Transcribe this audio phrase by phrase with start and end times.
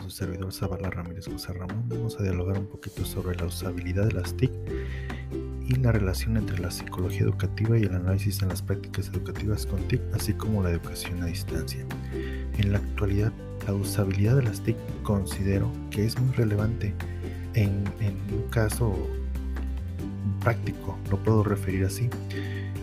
[0.00, 1.88] su servidor Zabala Ramírez José Ramón.
[1.88, 4.52] Vamos a dialogar un poquito sobre la usabilidad de las TIC
[5.66, 9.80] y la relación entre la psicología educativa y el análisis en las prácticas educativas con
[9.88, 11.84] TIC, así como la educación a distancia.
[12.58, 13.32] En la actualidad,
[13.66, 16.94] la usabilidad de las TIC considero que es muy relevante
[17.54, 17.84] en,
[18.32, 18.96] un caso
[20.44, 22.08] práctico, lo puedo referir así,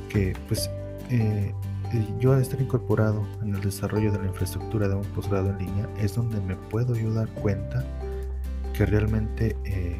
[0.09, 0.69] que pues
[1.09, 1.53] eh,
[2.19, 5.89] yo al estar incorporado en el desarrollo de la infraestructura de un posgrado en línea
[5.99, 7.85] es donde me puedo yo dar cuenta
[8.73, 9.99] que realmente eh,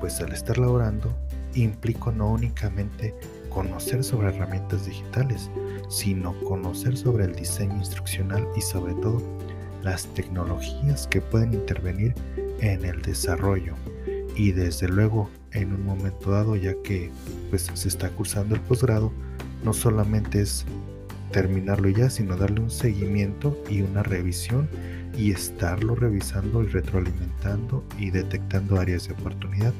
[0.00, 1.14] pues al estar laborando
[1.54, 3.14] implico no únicamente
[3.48, 5.50] conocer sobre herramientas digitales,
[5.88, 9.22] sino conocer sobre el diseño instruccional y sobre todo
[9.82, 12.14] las tecnologías que pueden intervenir
[12.60, 13.74] en el desarrollo.
[14.34, 17.10] Y desde luego en un momento dado ya que
[17.50, 19.12] pues se está cursando el posgrado
[19.62, 20.66] no solamente es
[21.30, 24.68] terminarlo ya, sino darle un seguimiento y una revisión
[25.16, 29.72] y estarlo revisando y retroalimentando y detectando áreas de oportunidad.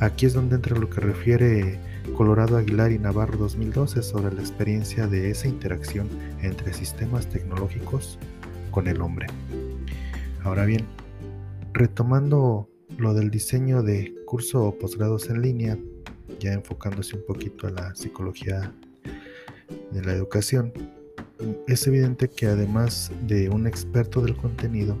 [0.00, 1.78] Aquí es donde entra lo que refiere
[2.16, 6.08] Colorado Aguilar y Navarro 2012 sobre la experiencia de esa interacción
[6.40, 8.18] entre sistemas tecnológicos
[8.70, 9.26] con el hombre.
[10.42, 10.86] Ahora bien,
[11.72, 15.78] retomando lo del diseño de curso o posgrados en línea,
[16.38, 18.72] ya enfocándose un poquito a la psicología
[19.92, 20.72] de la educación,
[21.66, 24.96] es evidente que además de un experto del contenido,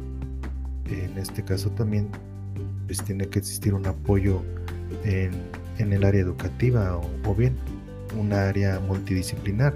[0.86, 2.08] en este caso también
[2.86, 4.42] pues tiene que existir un apoyo
[5.04, 5.32] en,
[5.78, 7.54] el área educativa o, o, bien
[8.18, 9.74] un área multidisciplinar.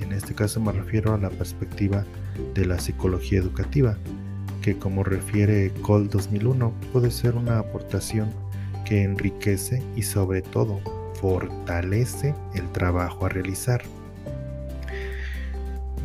[0.00, 2.04] En este caso me refiero a la perspectiva
[2.54, 3.96] de la psicología educativa,
[4.62, 8.30] que como refiere Cole 2001 puede ser una aportación
[8.84, 10.80] que enriquece y sobre todo
[11.20, 13.82] fortalece el trabajo a realizar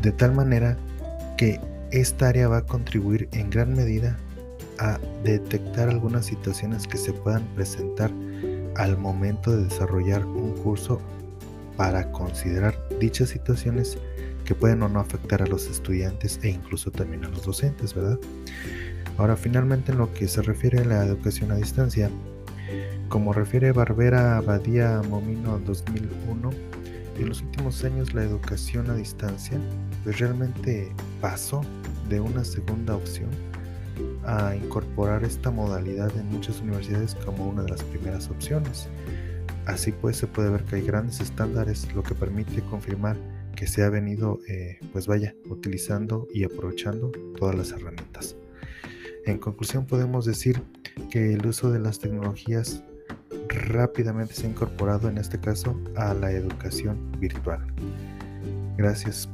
[0.04, 0.78] de tal manera
[1.38, 1.60] que
[1.92, 4.18] esta área va a contribuir en gran medida
[4.78, 8.12] a detectar algunas situaciones que se puedan presentar
[8.76, 11.00] al momento de desarrollar un curso
[11.78, 13.98] para considerar dichas situaciones
[14.46, 18.20] que pueden o no afectar a los estudiantes e incluso también a los docentes, ¿verdad?
[19.18, 22.10] Ahora, finalmente en lo que se refiere a la educación a distancia,
[23.10, 26.50] como refiere Barbera Badía Momino 2001,
[27.18, 29.60] en los últimos años la educación a distancia
[30.04, 30.92] pues realmente
[31.22, 31.62] pasó
[32.10, 33.30] de una segunda opción
[34.26, 38.88] a incorporar esta modalidad en muchas universidades como una de las primeras opciones.
[39.66, 43.18] Así pues se puede ver que hay grandes estándares, lo que permite confirmar
[43.56, 48.36] que se ha venido, eh, pues vaya, utilizando y aprovechando todas las herramientas.
[49.26, 50.62] En conclusión podemos decir
[51.10, 52.84] que el uso de las tecnologías
[53.74, 57.66] rápidamente se ha incorporado en este caso a la educación virtual.
[58.78, 59.30] Gracias